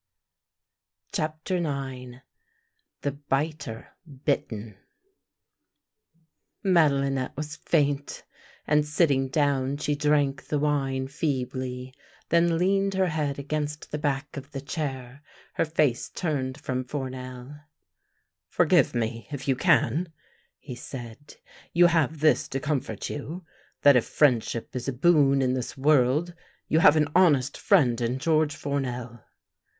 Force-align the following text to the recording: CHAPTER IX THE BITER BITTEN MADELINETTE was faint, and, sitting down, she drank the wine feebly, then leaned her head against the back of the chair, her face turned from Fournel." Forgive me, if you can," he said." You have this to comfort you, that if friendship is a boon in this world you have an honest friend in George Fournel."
CHAPTER 1.11 1.57
IX 1.57 2.21
THE 3.01 3.11
BITER 3.11 3.89
BITTEN 4.25 4.75
MADELINETTE 6.63 7.37
was 7.37 7.57
faint, 7.57 8.23
and, 8.65 8.83
sitting 8.83 9.27
down, 9.27 9.77
she 9.77 9.93
drank 9.95 10.47
the 10.47 10.57
wine 10.57 11.07
feebly, 11.07 11.93
then 12.29 12.57
leaned 12.57 12.95
her 12.95 13.09
head 13.09 13.37
against 13.37 13.91
the 13.91 13.99
back 13.99 14.35
of 14.35 14.49
the 14.53 14.59
chair, 14.59 15.21
her 15.53 15.65
face 15.65 16.09
turned 16.09 16.59
from 16.59 16.83
Fournel." 16.83 17.59
Forgive 18.57 18.95
me, 18.95 19.27
if 19.31 19.47
you 19.47 19.55
can," 19.55 20.11
he 20.57 20.73
said." 20.73 21.35
You 21.73 21.85
have 21.85 22.21
this 22.21 22.47
to 22.47 22.59
comfort 22.59 23.07
you, 23.07 23.45
that 23.83 23.95
if 23.95 24.05
friendship 24.05 24.75
is 24.75 24.87
a 24.87 24.93
boon 24.93 25.43
in 25.43 25.53
this 25.53 25.77
world 25.77 26.33
you 26.67 26.79
have 26.79 26.95
an 26.95 27.07
honest 27.15 27.55
friend 27.55 28.01
in 28.01 28.17
George 28.17 28.55
Fournel." 28.55 29.19